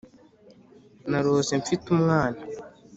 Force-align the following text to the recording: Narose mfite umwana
Narose 1.09 1.53
mfite 1.61 1.83
umwana 1.95 2.41